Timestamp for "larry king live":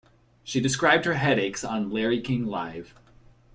1.91-2.95